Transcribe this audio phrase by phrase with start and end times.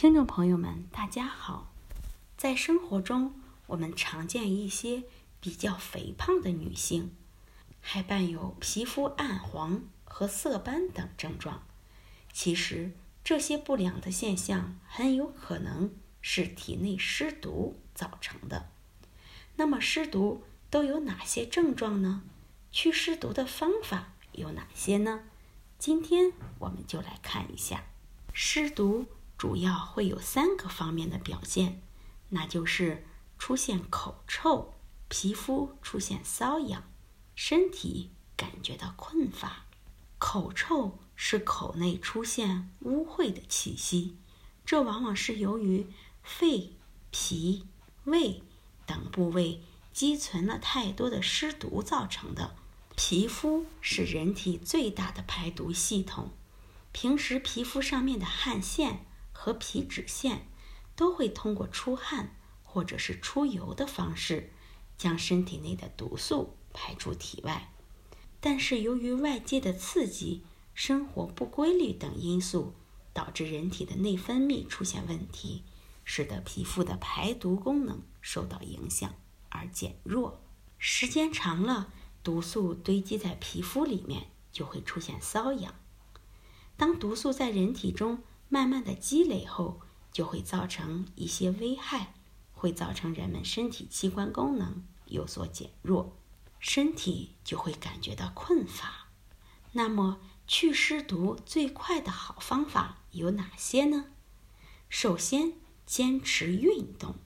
[0.00, 1.72] 听众朋友们，大家好。
[2.36, 3.34] 在生活中，
[3.66, 5.02] 我们常见一些
[5.40, 7.10] 比较肥胖的女性，
[7.80, 11.64] 还伴有皮肤暗黄和色斑等症状。
[12.32, 12.92] 其实，
[13.24, 15.92] 这些不良的现象很有可能
[16.22, 18.68] 是体内湿毒造成的。
[19.56, 22.22] 那么，湿毒都有哪些症状呢？
[22.70, 25.24] 祛湿毒的方法有哪些呢？
[25.76, 27.82] 今天我们就来看一下
[28.32, 29.06] 湿毒。
[29.38, 31.80] 主要会有三个方面的表现，
[32.30, 33.06] 那就是
[33.38, 34.74] 出现口臭、
[35.08, 36.82] 皮肤出现瘙痒、
[37.36, 39.64] 身体感觉到困乏。
[40.18, 44.16] 口臭是口内出现污秽的气息，
[44.66, 45.86] 这往往是由于
[46.24, 46.72] 肺、
[47.12, 47.64] 脾、
[48.02, 48.42] 胃
[48.84, 52.56] 等部位积存了太多的湿毒造成的。
[52.96, 56.32] 皮肤是人体最大的排毒系统，
[56.90, 59.04] 平时皮肤上面的汗腺。
[59.40, 60.48] 和皮脂腺
[60.96, 62.34] 都会通过出汗
[62.64, 64.52] 或者是出油的方式，
[64.96, 67.72] 将身体内的毒素排出体外。
[68.40, 70.42] 但是由于外界的刺激、
[70.74, 72.74] 生活不规律等因素，
[73.12, 75.62] 导致人体的内分泌出现问题，
[76.04, 79.14] 使得皮肤的排毒功能受到影响
[79.50, 80.42] 而减弱。
[80.78, 81.92] 时间长了，
[82.24, 85.76] 毒素堆积在皮肤里面，就会出现瘙痒。
[86.76, 92.14] 当毒素在人体中，慢慢的积累后，就会造成一些危害，
[92.52, 96.16] 会造成人们身体器官功能有所减弱，
[96.58, 99.08] 身体就会感觉到困乏。
[99.72, 104.06] 那么，祛湿毒最快的好方法有哪些呢？
[104.88, 105.52] 首先，
[105.84, 107.16] 坚持运动。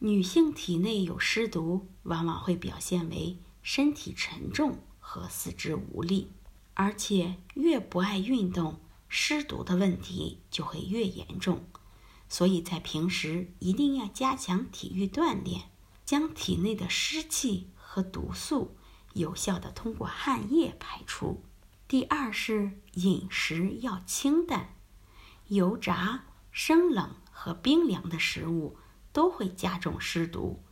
[0.00, 6.30] 女性体内有湿毒，往往会表现为身体沉重和四肢无力，
[6.74, 8.78] 而且越不爱运动。
[9.18, 11.64] 湿毒的问题就会越严重，
[12.28, 15.70] 所以在平时一定要加强体育锻炼，
[16.04, 18.76] 将体内的湿气和毒素
[19.14, 21.42] 有效的通过汗液排出。
[21.88, 24.76] 第二是饮食要清淡，
[25.46, 28.76] 油炸、生冷和冰凉的食物
[29.14, 30.62] 都会加重湿毒，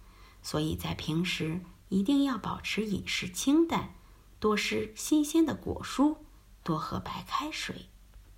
[0.42, 3.94] 所以在平时一定要保持饮食清淡，
[4.38, 6.18] 多吃新鲜的果蔬，
[6.62, 7.88] 多喝白开水。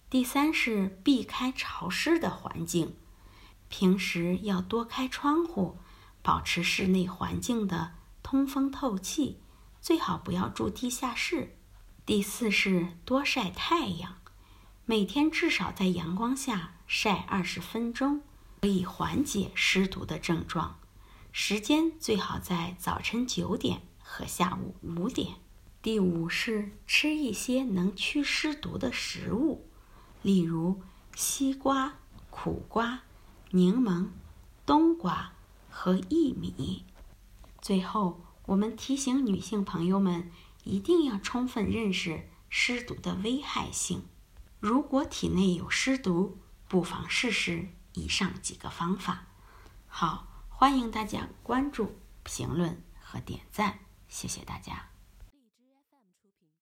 [0.08, 2.94] 第三是避开潮湿的环境，
[3.68, 5.78] 平时要多开窗户，
[6.22, 9.40] 保持室内环境的通风透气，
[9.80, 11.56] 最好不要住地下室。
[12.04, 14.18] 第四是多晒太阳，
[14.84, 18.22] 每天至少在阳光下晒二十分钟，
[18.60, 20.78] 可以缓解湿毒的症状。
[21.32, 25.34] 时间最好在早晨九点和下午五点。
[25.82, 29.68] 第五是吃一些能祛湿毒的食物。
[30.26, 30.82] 例如
[31.14, 31.98] 西瓜、
[32.31, 33.03] 苦瓜、
[33.50, 34.09] 柠檬、
[34.66, 35.34] 冬瓜
[35.70, 36.84] 和薏米。
[37.62, 40.32] 最后，我们提醒女性朋友们
[40.65, 44.03] 一定要充分认识湿毒的危害性。
[44.59, 49.26] 如果体内有湿毒，不妨试试以上几个方法。
[49.86, 53.78] 好，欢迎大家关注、评论和点赞，
[54.09, 54.95] 谢谢大家。